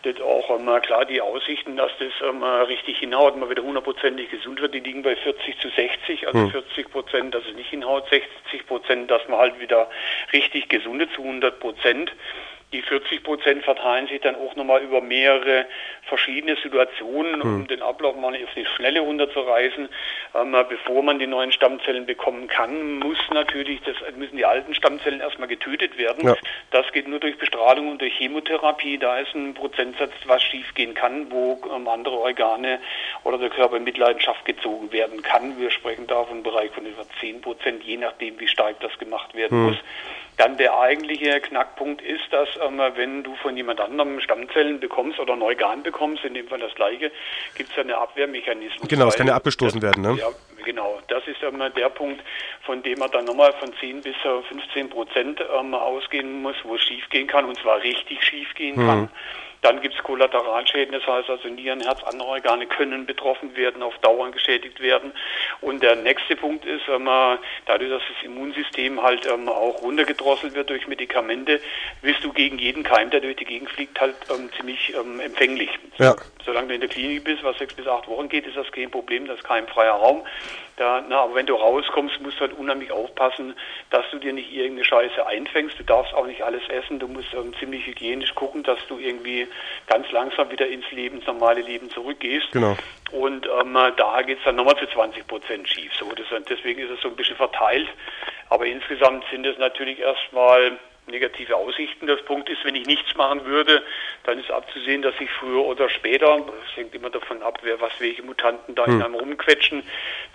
das 0.03 0.21
auch 0.21 0.51
ähm, 0.51 0.69
klar 0.83 1.07
die 1.07 1.23
Aussichten, 1.23 1.77
dass 1.77 1.93
das 1.99 2.13
ähm, 2.29 2.45
richtig 2.45 2.99
hinhaut, 2.99 3.39
mal 3.39 3.49
wieder 3.49 3.63
hundertprozentig 3.63 4.31
gesund 4.31 4.61
wird, 4.61 4.75
die 4.75 4.81
liegen 4.81 5.03
bei 5.03 5.17
40 5.17 5.59
zu 5.59 5.71
60, 5.71 6.27
also 6.27 6.39
hm. 6.39 6.51
40 6.51 6.91
Prozent, 6.91 7.35
dass 7.35 7.47
es 7.47 7.55
nicht 7.55 7.71
hinhaut, 7.71 8.07
60 8.11 8.67
Prozent, 8.67 9.11
dass 9.11 9.27
man 9.29 9.39
halt 9.39 9.59
wieder 9.59 9.89
richtig 10.35 10.69
gesunde 10.69 11.09
zu 11.13 11.23
100 11.23 11.59
Prozent. 11.61 12.13
Die 12.75 12.83
40 12.83 13.23
Prozent 13.23 13.63
verteilen 13.63 14.09
sich 14.09 14.21
dann 14.21 14.35
auch 14.35 14.57
nochmal 14.57 14.83
über 14.83 15.01
mehrere 15.01 15.67
verschiedene 16.09 16.57
Situationen, 16.57 17.41
um 17.41 17.59
hm. 17.59 17.67
den 17.69 17.83
Ablauf 17.83 18.17
mal 18.17 18.35
auf 18.35 18.53
die 18.57 18.67
Schnelle 18.67 18.99
runterzureißen. 18.99 19.89
Ähm, 20.35 20.57
bevor 20.69 21.05
man 21.05 21.21
die 21.21 21.29
neuen 21.29 21.53
Stammzellen 21.53 22.05
bekommen 22.05 22.49
kann, 22.49 22.99
muss 22.99 23.19
natürlich, 23.31 23.81
das 23.83 23.95
müssen 24.17 24.37
die 24.37 24.45
alten 24.45 24.75
Stammzellen 24.75 25.21
erstmal 25.21 25.47
getötet 25.47 25.97
werden. 25.99 26.27
Ja. 26.27 26.35
Das 26.73 26.91
geht 26.91 27.07
nur 27.07 27.21
durch 27.21 27.39
Bestrahlung 27.39 27.93
und 27.93 28.01
durch 28.01 28.13
Chemotherapie. 28.15 28.99
Da 28.99 29.21
ist 29.21 29.33
ein 29.37 29.55
Prozentsatz, 29.55 30.13
was 30.27 30.43
schiefgehen 30.43 30.95
kann, 30.95 31.31
wo 31.31 31.61
ähm, 31.73 31.87
andere 31.87 32.19
Organe 32.19 32.81
oder 33.23 33.39
der 33.39 33.51
Körper 33.51 33.77
in 33.77 33.85
Mitleidenschaft 33.85 34.45
gezogen 34.45 34.91
werden 34.91 35.23
kann. 35.23 35.61
Wir 35.61 35.71
sprechen 35.71 36.09
da 36.09 36.25
von 36.25 36.35
einem 36.35 36.43
Bereich 36.43 36.73
von 36.73 36.85
etwa 36.85 37.05
10 37.21 37.41
Prozent, 37.41 37.85
je 37.85 37.99
nachdem, 37.99 38.41
wie 38.41 38.49
stark 38.49 38.81
das 38.81 38.99
gemacht 38.99 39.33
werden 39.37 39.59
hm. 39.59 39.67
muss. 39.67 39.77
Dann 40.37 40.57
der 40.57 40.77
eigentliche 40.79 41.41
Knackpunkt 41.41 42.03
ist, 42.03 42.25
dass 42.31 42.49
ähm, 42.67 42.81
wenn 42.97 43.23
du 43.23 43.37
von 43.37 43.57
jemand 43.57 43.81
anderem 43.81 44.21
Stammzellen 44.21 44.81
bekommst 44.81 45.21
oder 45.21 45.35
ein 45.35 45.43
Organ 45.43 45.83
bekommst, 45.83 46.25
in 46.25 46.35
dem 46.35 46.49
Fall 46.49 46.59
das 46.59 46.75
gleiche, 46.75 47.13
gibt 47.55 47.71
es 47.71 47.77
ja 47.77 47.83
eine 47.83 47.97
Abwehrmechanismus. 47.97 48.89
Genau, 48.89 49.09
es 49.09 49.17
kann 49.17 49.29
ja 49.29 49.37
abgestoßen 49.37 49.81
das, 49.81 49.91
werden, 49.91 50.03
ne? 50.03 50.21
Ja, 50.21 50.29
genau. 50.65 50.99
Das 51.09 51.27
ist 51.29 51.43
ähm, 51.43 51.63
der 51.77 51.89
Punkt, 51.89 52.21
von 52.63 52.83
dem 52.83 52.99
man 52.99 53.11
dann 53.13 53.27
nochmal 53.27 53.53
von 53.55 53.73
10 53.79 54.03
bis 54.03 54.17
15 54.49 54.91
Prozent 54.91 55.41
ähm, 55.57 55.75
ausgehen 55.75 56.43
muss, 56.43 56.57
wo 56.65 56.75
es 56.75 56.83
schiefgehen 56.83 57.29
kann, 57.29 57.45
und 57.45 57.59
zwar 57.59 57.81
richtig 57.83 58.23
schiefgehen 58.25 58.77
hm. 58.77 58.87
kann. 58.87 59.09
Dann 59.65 59.81
gibt 59.81 59.95
es 59.95 60.03
Kollateralschäden, 60.03 60.93
das 60.93 61.07
heißt 61.07 61.31
also 61.31 61.49
Nieren, 61.49 61.81
Herz, 61.81 62.03
andere 62.05 62.29
Organe 62.29 62.67
können 62.67 63.07
betroffen 63.07 63.57
werden, 63.57 63.83
auf 63.83 63.97
Dauer 64.03 64.31
geschädigt 64.31 64.79
werden. 64.79 65.11
Und 65.63 65.83
der 65.83 65.97
nächste 65.97 66.37
Punkt 66.37 66.67
ist, 66.67 66.87
ähm, 66.87 67.09
dadurch, 67.65 67.89
dass 67.89 68.03
das 68.07 68.25
Immunsystem 68.25 69.03
halt 69.03 69.27
ähm, 69.27 69.49
auch 69.49 69.81
runtergedrosselt 69.81 70.55
wird 70.55 70.69
durch 70.69 70.87
Medikamente, 70.87 71.63
bist 72.03 72.23
du 72.23 72.31
gegen 72.35 72.59
jeden 72.59 72.83
Keim, 72.83 73.09
der 73.09 73.21
durch 73.21 73.37
die 73.37 73.47
Gegend 73.47 73.71
fliegt, 73.71 73.99
halt 73.99 74.17
ähm, 74.29 74.51
ziemlich 74.55 74.95
ähm, 74.95 75.19
empfänglich. 75.21 75.71
Ja. 75.97 76.15
Solange 76.45 76.69
du 76.69 76.75
in 76.75 76.81
der 76.81 76.91
Klinik 76.91 77.25
bist, 77.25 77.43
was 77.43 77.57
sechs 77.57 77.73
bis 77.73 77.87
acht 77.87 78.07
Wochen 78.07 78.29
geht, 78.29 78.47
ist 78.47 78.59
das 78.59 78.71
kein 78.71 78.91
Problem, 78.91 79.27
das 79.27 79.39
ist 79.39 79.45
kein 79.45 79.67
freier 79.67 79.95
Raum. 79.95 80.27
Da, 80.77 81.05
na, 81.09 81.21
aber 81.21 81.37
wenn 81.37 81.47
du 81.47 81.55
rauskommst, 81.55 82.21
musst 82.21 82.39
du 82.39 82.43
halt 82.43 82.59
unheimlich 82.59 82.91
aufpassen, 82.91 83.55
dass 83.91 84.05
du 84.11 84.19
dir 84.19 84.33
nicht 84.33 84.53
irgendeine 84.53 84.85
Scheiße 84.85 85.25
einfängst. 85.25 85.79
Du 85.79 85.85
darfst 85.85 86.13
auch 86.15 86.27
nicht 86.27 86.43
alles 86.43 86.63
essen. 86.69 86.99
Du 86.99 87.07
musst 87.07 87.33
ähm, 87.33 87.55
ziemlich 87.61 87.87
hygienisch 87.87 88.35
gucken, 88.35 88.65
dass 88.65 88.79
du 88.89 88.99
irgendwie 88.99 89.47
ganz 89.87 90.11
langsam 90.11 90.51
wieder 90.51 90.67
ins 90.67 90.91
Leben, 90.91 91.19
ins 91.19 91.27
normale 91.27 91.61
Leben 91.61 91.91
zurückgehst. 91.91 92.51
Genau. 92.53 92.77
Und 93.13 93.47
ähm, 93.47 93.79
da 93.97 94.23
geht 94.23 94.39
es 94.39 94.45
dann 94.45 94.57
nochmal 94.57 94.77
zu 94.77 94.87
20 94.87 95.27
Prozent 95.29 95.69
schief. 95.69 95.93
So, 95.95 96.11
das, 96.13 96.27
deswegen 96.49 96.81
ist 96.81 96.91
es 96.91 97.01
so 97.01 97.09
ein 97.09 97.17
bisschen 97.17 97.37
verteilt. 97.37 97.89
Aber 98.51 98.67
insgesamt 98.67 99.25
sind 99.31 99.47
es 99.47 99.57
natürlich 99.59 100.01
erstmal 100.01 100.79
negative 101.07 101.57
Aussichten. 101.57 102.07
Das 102.07 102.23
Punkt 102.23 102.49
ist, 102.49 102.65
wenn 102.65 102.75
ich 102.75 102.87
nichts 102.87 103.15
machen 103.15 103.45
würde, 103.45 103.83
dann 104.25 104.39
ist 104.39 104.51
abzusehen, 104.51 105.03
dass 105.03 105.15
ich 105.21 105.31
früher 105.31 105.65
oder 105.65 105.89
später, 105.89 106.39
das 106.39 106.77
hängt 106.77 106.95
immer 106.95 107.11
davon 107.11 107.43
ab, 107.43 107.59
wer 107.63 107.81
was 107.81 107.93
welche 107.99 108.23
Mutanten 108.23 108.75
da 108.75 108.87
hm. 108.87 108.95
in 108.95 109.03
einem 109.03 109.15
rumquetschen, 109.15 109.83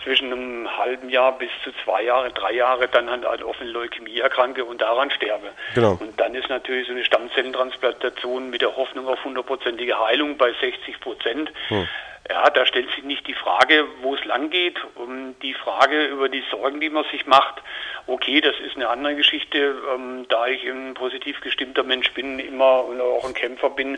zwischen 0.04 0.32
einem 0.32 0.78
halben 0.78 1.10
Jahr 1.10 1.38
bis 1.38 1.50
zu 1.64 1.72
zwei 1.84 2.04
Jahre, 2.04 2.32
drei 2.32 2.54
Jahre 2.54 2.88
dann 2.88 3.10
an 3.10 3.26
halt 3.26 3.44
offene 3.44 3.72
Leukämie 3.72 4.20
erkranke 4.20 4.66
und 4.66 4.82
daran 4.82 5.12
sterbe. 5.12 5.50
Genau. 5.76 5.98
Und 6.00 6.20
dann 6.20 6.36
ist 6.36 6.50
natürlich 6.50 6.88
so 6.88 6.94
eine 6.94 7.04
Stammzellentransplantation 7.04 8.50
mit 8.50 8.62
der 8.62 8.76
Hoffnung 8.76 9.08
auf 9.08 9.24
hundertprozentige 9.24 10.00
Heilung 10.00 10.38
bei 10.38 10.54
60 10.62 11.00
Prozent. 11.00 11.52
Hm 11.70 11.88
Ja, 12.28 12.50
da 12.50 12.66
stellt 12.66 12.90
sich 12.92 13.04
nicht 13.04 13.26
die 13.28 13.34
Frage, 13.34 13.86
wo 14.02 14.14
es 14.14 14.24
lang 14.26 14.50
geht, 14.50 14.78
um 14.96 15.34
die 15.40 15.54
Frage 15.54 16.06
über 16.08 16.30
die 16.30 16.44
Sorgen, 16.52 16.80
die 16.80 16.90
man 16.90 17.04
sich 17.06 17.26
macht. 17.26 17.62
Okay, 18.06 18.40
das 18.42 18.56
ist 18.60 18.76
eine 18.76 18.88
andere 18.88 19.16
Geschichte. 19.16 19.76
Ähm, 19.94 20.26
da 20.30 20.48
ich 20.48 20.64
ein 20.64 20.94
positiv 20.94 21.42
gestimmter 21.42 21.84
Mensch 21.84 22.12
bin, 22.14 22.38
immer 22.38 22.86
und 22.86 23.02
auch 23.02 23.26
ein 23.26 23.34
Kämpfer 23.34 23.72
bin, 23.72 23.98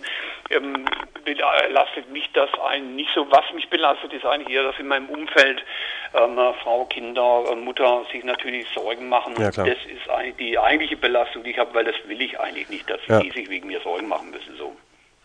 ähm, 0.49 0.85
belastet 1.25 2.09
mich 2.09 2.29
das 2.33 2.49
ein 2.63 2.95
nicht 2.95 3.09
so. 3.13 3.29
Was 3.31 3.51
mich 3.53 3.69
belastet, 3.69 4.13
ist 4.13 4.25
eigentlich 4.25 4.55
eher, 4.55 4.63
dass 4.63 4.79
in 4.79 4.87
meinem 4.87 5.09
Umfeld 5.09 5.63
ähm, 6.13 6.37
Frau, 6.63 6.85
Kinder, 6.85 7.43
äh, 7.51 7.55
Mutter 7.55 8.05
sich 8.11 8.23
natürlich 8.23 8.67
Sorgen 8.73 9.09
machen. 9.09 9.33
Ja, 9.39 9.51
das 9.51 9.65
ist 9.67 10.09
eigentlich 10.09 10.35
die 10.37 10.57
eigentliche 10.57 10.97
Belastung, 10.97 11.43
die 11.43 11.51
ich 11.51 11.57
habe, 11.57 11.73
weil 11.73 11.85
das 11.85 11.95
will 12.05 12.21
ich 12.21 12.39
eigentlich 12.39 12.69
nicht, 12.69 12.89
dass 12.89 12.99
ja. 13.07 13.19
die 13.19 13.31
sich 13.31 13.49
wegen 13.49 13.67
mir 13.67 13.81
Sorgen 13.81 14.07
machen 14.07 14.31
müssen. 14.31 14.55
So. 14.57 14.75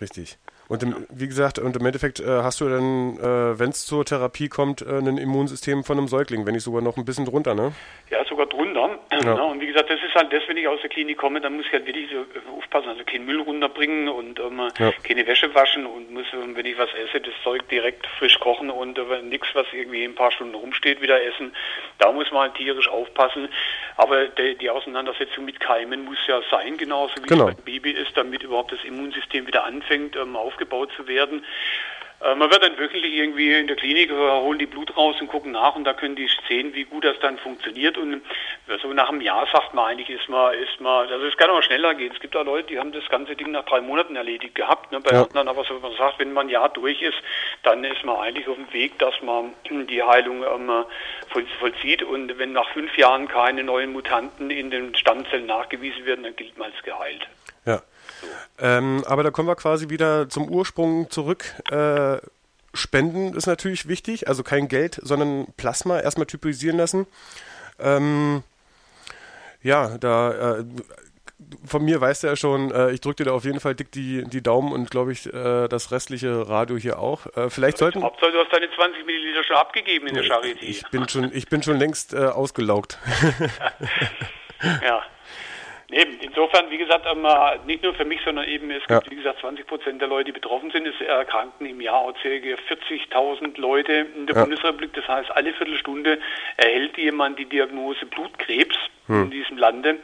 Richtig. 0.00 0.38
Und 0.68 0.82
im, 0.82 1.06
wie 1.10 1.28
gesagt, 1.28 1.58
und 1.58 1.76
im 1.76 1.86
Endeffekt 1.86 2.20
äh, 2.20 2.42
hast 2.42 2.60
du 2.60 2.68
dann, 2.68 3.18
äh, 3.18 3.58
wenn 3.58 3.70
es 3.70 3.86
zur 3.86 4.04
Therapie 4.04 4.48
kommt, 4.48 4.82
äh, 4.82 4.98
ein 4.98 5.18
Immunsystem 5.18 5.84
von 5.84 5.98
einem 5.98 6.08
Säugling, 6.08 6.44
wenn 6.44 6.54
nicht 6.54 6.64
sogar 6.64 6.82
noch 6.82 6.96
ein 6.96 7.04
bisschen 7.04 7.24
drunter, 7.24 7.54
ne? 7.54 7.72
Ja, 8.10 8.24
sogar 8.28 8.46
drunter. 8.46 8.65
Ja. 8.76 9.36
Ja, 9.36 9.42
und 9.42 9.60
wie 9.60 9.66
gesagt, 9.66 9.90
das 9.90 10.02
ist 10.02 10.14
halt 10.14 10.32
das, 10.32 10.42
wenn 10.48 10.56
ich 10.56 10.66
aus 10.66 10.80
der 10.80 10.90
Klinik 10.90 11.18
komme, 11.18 11.40
dann 11.40 11.56
muss 11.56 11.66
ich 11.66 11.72
halt 11.72 11.86
wirklich 11.86 12.10
so 12.10 12.16
äh, 12.16 12.58
aufpassen, 12.58 12.88
also 12.88 13.04
keinen 13.04 13.26
Müll 13.26 13.40
runterbringen 13.40 14.08
und 14.08 14.40
ähm, 14.40 14.60
ja. 14.78 14.92
keine 15.02 15.26
Wäsche 15.26 15.54
waschen 15.54 15.86
und 15.86 16.12
muss, 16.12 16.26
ähm, 16.32 16.56
wenn 16.56 16.66
ich 16.66 16.76
was 16.76 16.90
esse, 16.94 17.20
das 17.20 17.34
Zeug 17.44 17.68
direkt 17.68 18.06
frisch 18.18 18.38
kochen 18.40 18.70
und 18.70 18.98
äh, 18.98 19.22
nichts, 19.22 19.48
was 19.54 19.66
irgendwie 19.72 20.04
ein 20.04 20.14
paar 20.14 20.32
Stunden 20.32 20.54
rumsteht, 20.54 21.00
wieder 21.00 21.22
essen. 21.22 21.54
Da 21.98 22.10
muss 22.10 22.30
man 22.32 22.42
halt 22.42 22.54
tierisch 22.56 22.88
aufpassen. 22.88 23.48
Aber 23.96 24.26
de, 24.26 24.54
die 24.56 24.68
Auseinandersetzung 24.68 25.44
mit 25.44 25.60
Keimen 25.60 26.04
muss 26.04 26.18
ja 26.26 26.40
sein, 26.50 26.76
genauso 26.76 27.14
wie 27.22 27.28
genau. 27.28 27.48
es 27.48 27.54
beim 27.54 27.64
Baby 27.64 27.92
ist, 27.92 28.16
damit 28.16 28.42
überhaupt 28.42 28.72
das 28.72 28.82
Immunsystem 28.84 29.46
wieder 29.46 29.64
anfängt, 29.64 30.16
ähm, 30.16 30.34
auf 30.36 30.56
aufgebaut 30.56 30.90
zu 30.96 31.06
werden. 31.06 31.44
Äh, 32.20 32.34
man 32.34 32.50
wird 32.50 32.62
dann 32.62 32.78
wirklich 32.78 33.04
irgendwie 33.14 33.52
in 33.52 33.66
der 33.66 33.76
Klinik, 33.76 34.10
äh, 34.10 34.14
holen 34.14 34.58
die 34.58 34.66
Blut 34.66 34.96
raus 34.96 35.16
und 35.20 35.28
gucken 35.28 35.52
nach 35.52 35.76
und 35.76 35.84
da 35.84 35.92
können 35.92 36.16
die 36.16 36.28
sehen, 36.48 36.74
wie 36.74 36.84
gut 36.84 37.04
das 37.04 37.18
dann 37.20 37.38
funktioniert. 37.38 37.98
Und 37.98 38.22
so 38.82 38.92
nach 38.92 39.10
einem 39.10 39.20
Jahr 39.20 39.46
sagt 39.52 39.74
man 39.74 39.86
eigentlich, 39.86 40.10
ist 40.10 40.28
man, 40.28 40.54
ist 40.54 40.80
man, 40.80 41.08
also 41.08 41.26
es 41.26 41.36
kann 41.36 41.50
auch 41.50 41.62
schneller 41.62 41.94
gehen. 41.94 42.12
Es 42.14 42.20
gibt 42.20 42.34
da 42.34 42.42
Leute, 42.42 42.68
die 42.68 42.78
haben 42.78 42.92
das 42.92 43.06
ganze 43.08 43.36
Ding 43.36 43.50
nach 43.50 43.64
drei 43.64 43.80
Monaten 43.80 44.16
erledigt 44.16 44.54
gehabt. 44.54 44.92
Ne? 44.92 45.00
Bei 45.00 45.14
ja. 45.14 45.22
anderen 45.22 45.48
aber 45.48 45.64
so, 45.64 45.78
man 45.78 45.92
sagt, 45.96 46.18
wenn 46.18 46.32
man 46.32 46.46
ein 46.46 46.50
Jahr 46.50 46.68
durch 46.70 47.02
ist, 47.02 47.18
dann 47.62 47.84
ist 47.84 48.04
man 48.04 48.16
eigentlich 48.16 48.48
auf 48.48 48.56
dem 48.56 48.72
Weg, 48.72 48.98
dass 48.98 49.14
man 49.20 49.52
die 49.68 50.02
Heilung 50.02 50.42
ähm, 50.42 50.84
vollzieht. 51.60 52.02
Und 52.02 52.38
wenn 52.38 52.52
nach 52.52 52.68
fünf 52.70 52.96
Jahren 52.96 53.28
keine 53.28 53.62
neuen 53.62 53.92
Mutanten 53.92 54.50
in 54.50 54.70
den 54.70 54.94
Stammzellen 54.94 55.46
nachgewiesen 55.46 56.06
werden, 56.06 56.24
dann 56.24 56.36
gilt 56.36 56.56
man 56.56 56.72
als 56.72 56.82
geheilt. 56.82 57.26
Ähm, 58.58 59.04
aber 59.06 59.22
da 59.22 59.30
kommen 59.30 59.48
wir 59.48 59.56
quasi 59.56 59.90
wieder 59.90 60.28
zum 60.28 60.48
Ursprung 60.48 61.10
zurück. 61.10 61.44
Äh, 61.70 62.18
Spenden 62.74 63.34
ist 63.34 63.46
natürlich 63.46 63.88
wichtig, 63.88 64.28
also 64.28 64.42
kein 64.42 64.68
Geld, 64.68 65.00
sondern 65.02 65.46
Plasma 65.56 66.00
erstmal 66.00 66.26
typisieren 66.26 66.76
lassen. 66.76 67.06
Ähm, 67.78 68.42
ja, 69.62 69.98
da 69.98 70.58
äh, 70.58 70.64
von 71.66 71.84
mir 71.84 72.00
weißt 72.00 72.22
du 72.22 72.26
ja 72.28 72.36
schon, 72.36 72.70
äh, 72.70 72.92
ich 72.92 73.00
drücke 73.00 73.16
dir 73.16 73.30
da 73.30 73.32
auf 73.32 73.44
jeden 73.44 73.60
Fall 73.60 73.74
dick 73.74 73.92
die, 73.92 74.24
die 74.24 74.42
Daumen 74.42 74.72
und 74.72 74.90
glaube 74.90 75.12
ich 75.12 75.32
äh, 75.32 75.68
das 75.68 75.90
restliche 75.92 76.48
Radio 76.48 76.76
hier 76.76 76.98
auch. 76.98 77.26
Äh, 77.36 77.50
vielleicht 77.50 77.78
sollten. 77.78 78.02
Hauptsache, 78.02 78.32
du 78.32 78.38
hast 78.38 78.52
deine 78.52 78.70
20 78.70 79.04
Milliliter 79.04 79.44
schon 79.44 79.56
abgegeben 79.56 80.06
in 80.06 80.14
der 80.14 80.24
Charité. 80.24 80.62
Ich 80.62 80.82
bin 80.90 81.08
schon, 81.08 81.30
ich 81.34 81.48
bin 81.48 81.62
schon 81.62 81.78
längst 81.78 82.14
äh, 82.14 82.26
ausgelaugt. 82.26 82.98
ja. 84.82 85.02
Eben, 85.90 86.18
insofern, 86.20 86.68
wie 86.70 86.78
gesagt, 86.78 87.06
ähm, 87.08 87.26
nicht 87.66 87.84
nur 87.84 87.94
für 87.94 88.04
mich, 88.04 88.20
sondern 88.24 88.48
eben, 88.48 88.70
es 88.70 88.84
gibt, 88.86 88.90
ja. 88.90 89.10
wie 89.10 89.16
gesagt, 89.16 89.40
20 89.40 89.66
Prozent 89.66 90.00
der 90.00 90.08
Leute, 90.08 90.24
die 90.24 90.32
betroffen 90.32 90.70
sind. 90.72 90.86
Es 90.86 91.00
erkranken 91.00 91.64
im 91.66 91.80
Jahr 91.80 92.00
auch 92.00 92.12
ca. 92.14 92.28
40.000 92.28 93.60
Leute 93.60 94.06
in 94.16 94.26
der 94.26 94.34
ja. 94.34 94.42
Bundesrepublik. 94.42 94.92
Das 94.94 95.06
heißt, 95.06 95.30
alle 95.30 95.52
Viertelstunde 95.52 96.18
erhält 96.56 96.98
jemand 96.98 97.38
die 97.38 97.44
Diagnose 97.44 98.04
Blutkrebs 98.06 98.76
hm. 99.06 99.24
in 99.24 99.30
diesem 99.30 99.58
Lande. 99.58 99.98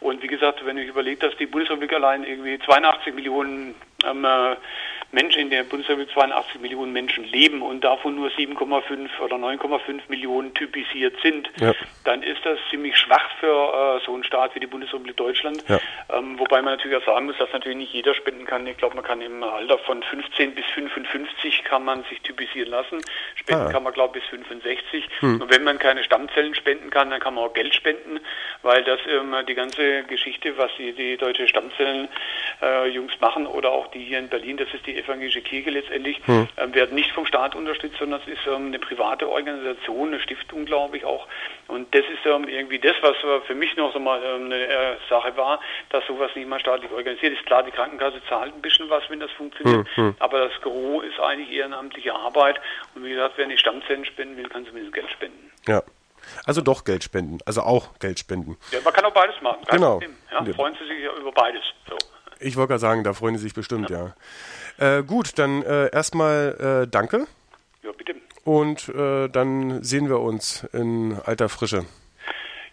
Und 0.00 0.22
wie 0.22 0.28
gesagt, 0.28 0.64
wenn 0.64 0.78
ich 0.78 0.88
überlege, 0.88 1.28
dass 1.28 1.36
die 1.36 1.46
Bundesrepublik 1.46 1.92
allein 1.92 2.24
irgendwie 2.24 2.58
82 2.58 3.14
Millionen 3.14 3.74
ähm, 4.06 4.24
äh, 4.24 4.56
Menschen 5.10 5.40
in 5.40 5.50
der 5.50 5.64
Bundesrepublik 5.64 6.10
82 6.12 6.60
Millionen 6.60 6.92
Menschen 6.92 7.24
leben 7.24 7.62
und 7.62 7.82
davon 7.82 8.16
nur 8.16 8.28
7,5 8.28 9.08
oder 9.20 9.36
9,5 9.36 10.00
Millionen 10.08 10.52
typisiert 10.52 11.14
sind, 11.22 11.48
ja. 11.60 11.72
dann 12.04 12.22
ist 12.22 12.44
das 12.44 12.58
ziemlich 12.70 12.96
schwach 12.96 13.30
für 13.40 13.46
äh, 13.46 14.04
so 14.04 14.12
einen 14.12 14.24
Staat 14.24 14.54
wie 14.54 14.60
die 14.60 14.66
Bundesrepublik 14.66 15.16
Deutschland. 15.16 15.64
Ja. 15.68 15.80
Ähm, 16.10 16.38
wobei 16.38 16.60
man 16.60 16.76
natürlich 16.76 16.98
auch 16.98 17.06
sagen 17.06 17.26
muss, 17.26 17.38
dass 17.38 17.50
natürlich 17.52 17.78
nicht 17.78 17.92
jeder 17.94 18.14
spenden 18.14 18.44
kann. 18.44 18.66
Ich 18.66 18.76
glaube, 18.76 18.96
man 18.96 19.04
kann 19.04 19.22
im 19.22 19.42
Alter 19.42 19.78
von 19.78 20.02
15 20.02 20.54
bis 20.54 20.66
55 20.74 21.64
kann 21.64 21.84
man 21.84 22.04
sich 22.04 22.20
typisieren 22.20 22.70
lassen. 22.70 23.00
Spenden 23.34 23.66
ah. 23.66 23.72
kann 23.72 23.82
man, 23.82 23.94
glaube 23.94 24.18
ich, 24.18 24.24
bis 24.24 24.30
65. 24.30 25.08
Hm. 25.20 25.40
Und 25.40 25.50
wenn 25.50 25.64
man 25.64 25.78
keine 25.78 26.04
Stammzellen 26.04 26.54
spenden 26.54 26.90
kann, 26.90 27.10
dann 27.10 27.20
kann 27.20 27.34
man 27.34 27.44
auch 27.44 27.54
Geld 27.54 27.74
spenden, 27.74 28.20
weil 28.62 28.84
das 28.84 29.00
ähm, 29.08 29.34
die 29.46 29.54
ganze 29.54 30.02
Geschichte, 30.04 30.56
was 30.58 30.70
die, 30.78 30.92
die 30.92 31.16
deutsche 31.16 31.48
Stammzellen-Jungs 31.48 33.14
äh, 33.14 33.18
machen 33.20 33.46
oder 33.46 33.70
auch 33.70 33.90
die 33.90 34.04
hier 34.04 34.18
in 34.18 34.28
Berlin, 34.28 34.56
das 34.58 34.68
ist 34.74 34.86
die 34.86 34.97
evangelische 34.98 35.40
Kirche 35.40 35.70
letztendlich, 35.70 36.20
hm. 36.26 36.48
äh, 36.56 36.74
werden 36.74 36.94
nicht 36.94 37.12
vom 37.12 37.26
Staat 37.26 37.54
unterstützt, 37.54 37.98
sondern 37.98 38.20
es 38.20 38.28
ist 38.28 38.46
ähm, 38.46 38.66
eine 38.66 38.78
private 38.78 39.28
Organisation, 39.28 40.08
eine 40.08 40.20
Stiftung, 40.20 40.64
glaube 40.64 40.96
ich 40.96 41.04
auch. 41.04 41.26
Und 41.66 41.94
das 41.94 42.02
ist 42.02 42.24
ähm, 42.26 42.48
irgendwie 42.48 42.78
das, 42.78 42.96
was 43.02 43.16
für 43.46 43.54
mich 43.54 43.76
noch 43.76 43.92
so 43.92 43.98
mal 43.98 44.20
ähm, 44.24 44.46
eine 44.46 44.66
äh, 44.66 44.96
Sache 45.08 45.36
war, 45.36 45.60
dass 45.90 46.06
sowas 46.06 46.30
nicht 46.34 46.48
mal 46.48 46.60
staatlich 46.60 46.90
organisiert 46.90 47.32
ist. 47.32 47.46
Klar, 47.46 47.62
die 47.62 47.70
Krankenkasse 47.70 48.20
zahlt 48.28 48.54
ein 48.54 48.62
bisschen 48.62 48.88
was, 48.90 49.02
wenn 49.08 49.20
das 49.20 49.30
funktioniert, 49.32 49.86
hm, 49.94 50.04
hm. 50.04 50.14
aber 50.18 50.48
das 50.48 50.60
Gros 50.60 51.04
ist 51.04 51.20
eigentlich 51.20 51.50
ehrenamtliche 51.52 52.14
Arbeit. 52.14 52.60
Und 52.94 53.04
wie 53.04 53.10
gesagt, 53.10 53.34
wer 53.36 53.46
nicht 53.46 53.60
Stammzellen 53.60 54.04
spenden 54.04 54.36
will, 54.36 54.48
kann 54.48 54.66
zumindest 54.66 54.94
Geld 54.94 55.10
spenden. 55.10 55.50
Ja. 55.66 55.82
Also 56.44 56.60
doch 56.60 56.84
Geld 56.84 57.04
spenden, 57.04 57.38
also 57.46 57.62
auch 57.62 57.98
Geld 57.98 58.18
spenden. 58.18 58.56
Ja, 58.70 58.80
man 58.84 58.92
kann 58.92 59.04
auch 59.04 59.12
beides 59.12 59.40
machen. 59.40 59.60
genau. 59.70 60.00
Ja, 60.30 60.44
freuen 60.52 60.74
Sie 60.78 60.86
sich 60.86 61.02
ja 61.02 61.12
über 61.18 61.32
beides. 61.32 61.62
So. 61.88 61.96
Ich 62.40 62.56
wollte 62.56 62.68
gerade 62.68 62.80
sagen, 62.80 63.04
da 63.04 63.12
freuen 63.14 63.36
Sie 63.36 63.42
sich 63.42 63.54
bestimmt, 63.54 63.90
ja. 63.90 63.98
ja. 63.98 64.14
Äh, 64.78 65.02
gut, 65.02 65.38
dann 65.38 65.62
äh, 65.62 65.90
erstmal 65.92 66.84
äh, 66.84 66.90
danke. 66.90 67.26
Ja, 67.82 67.90
bitte. 67.92 68.14
Und 68.44 68.88
äh, 68.88 69.28
dann 69.28 69.82
sehen 69.82 70.08
wir 70.08 70.20
uns 70.20 70.64
in 70.72 71.18
alter 71.24 71.48
Frische. 71.48 71.84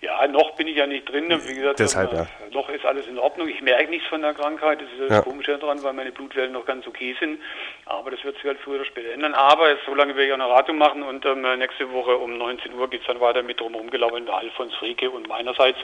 Ja, 0.02 0.28
noch 0.28 0.56
bin 0.56 0.68
ich 0.68 0.78
ja 0.78 0.86
nicht 0.86 1.10
drin. 1.10 1.30
Wie 1.30 1.56
gesagt, 1.56 1.80
Deshalb, 1.80 2.14
ja. 2.14 2.28
noch 2.52 2.70
ist 2.70 2.86
alles 2.86 3.08
in 3.08 3.18
Ordnung. 3.18 3.48
Ich 3.48 3.62
merke 3.62 3.90
nichts 3.90 4.08
von 4.08 4.22
der 4.22 4.36
Krankheit. 4.36 4.80
Das 4.80 4.88
ist 4.92 5.02
das 5.02 5.10
ja. 5.10 5.22
Komische 5.22 5.58
daran, 5.58 5.82
weil 5.84 5.94
meine 5.94 6.12
Blutwellen 6.12 6.52
noch 6.52 6.66
ganz 6.66 6.86
okay 6.86 7.16
sind. 7.20 7.40
Aber 7.86 8.12
das 8.12 8.24
wird 8.24 8.36
sich 8.36 8.46
halt 8.46 8.60
früher 8.60 8.76
oder 8.76 8.86
später 8.86 9.12
ändern. 9.12 9.34
Aber 9.34 9.76
so 9.86 9.96
lange 9.96 10.16
werde 10.16 10.28
ich 10.28 10.32
auch 10.32 10.36
eine 10.36 10.48
Ratung 10.50 10.78
machen 10.78 11.02
und 11.02 11.26
ähm, 11.26 11.42
nächste 11.58 11.92
Woche 11.92 12.16
um 12.18 12.38
19 12.38 12.74
Uhr 12.76 12.88
geht 12.88 13.02
es 13.02 13.08
dann 13.08 13.20
weiter 13.20 13.42
mit 13.42 13.60
drumherum 13.60 13.90
gelaufen 13.90 14.30
Alfons 14.30 14.76
Frieke 14.76 15.10
und 15.10 15.28
meinerseits. 15.28 15.80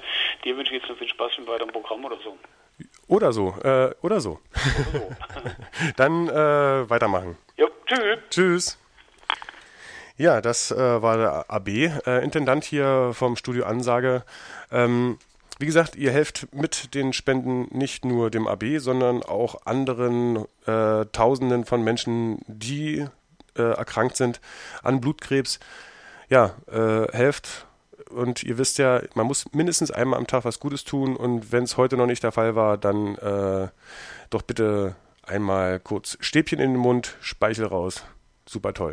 Dir 0.46 0.56
wünsche 0.56 0.75
ich 0.75 0.82
jetzt 0.82 0.90
noch 0.90 0.98
viel 0.98 1.10
Spaß 1.10 1.32
im 1.40 1.48
weiteren 1.48 1.72
Programm 1.72 2.06
oder 2.06 2.18
so. 2.24 2.38
Oder 3.12 3.34
so, 3.34 3.53
äh, 3.62 3.94
oder 4.01 4.22
so. 4.22 4.39
Oder 4.39 4.39
so. 4.94 5.12
Dann 5.98 6.30
äh, 6.30 6.89
weitermachen. 6.89 7.38
Ja, 7.58 7.68
tschüss. 7.86 8.20
Tschüss. 8.30 8.77
Ja, 10.15 10.39
das 10.39 10.72
äh, 10.72 11.01
war 11.01 11.18
der 11.18 11.51
AB, 11.51 11.68
äh, 11.68 12.24
Intendant 12.24 12.63
hier 12.63 13.12
vom 13.13 13.36
Studio 13.36 13.65
Ansage. 13.65 14.24
Ähm, 14.72 15.18
wie 15.60 15.65
gesagt, 15.65 15.98
ihr 15.98 16.13
helft 16.13 16.56
mit 16.56 16.96
den 16.96 17.12
Spenden 17.12 17.68
nicht 17.77 18.06
nur 18.06 18.32
dem 18.32 18.48
AB, 18.48 18.77
sondern 18.77 19.24
auch 19.24 19.65
anderen 19.65 20.46
äh, 20.65 21.06
Tausenden 21.12 21.65
von 21.65 21.84
Menschen, 21.84 22.39
die 22.48 23.06
äh, 23.58 23.62
erkrankt 23.62 24.15
sind 24.15 24.39
an 24.84 25.01
Blutkrebs. 25.01 25.60
Ja, 26.30 26.56
helft 27.12 27.68
und 28.12 28.44
ihr 28.44 28.58
wisst 28.58 28.77
ja, 28.77 29.01
man 29.15 29.27
muss 29.27 29.51
mindestens 29.53 29.91
einmal 29.91 30.20
am 30.20 30.27
Tag 30.27 30.46
was 30.46 30.60
Gutes 30.60 30.84
tun 30.84 31.15
und 31.15 31.51
wenn 31.51 31.63
es 31.63 31.77
heute 31.77 31.98
noch 31.98 32.08
nicht 32.08 32.24
der 32.24 32.32
Fall 32.32 32.56
war, 32.56 32.77
dann 32.77 33.15
äh, 33.15 33.68
doch 34.30 34.41
bitte 34.41 34.96
einmal 35.24 35.80
kurz 35.80 36.18
Stäbchen 36.20 36.60
in 36.60 36.74
den 36.74 36.80
Mund, 36.82 37.15
Speichel 37.22 37.65
raus. 37.65 38.03
Super 38.46 38.74
toll. 38.74 38.89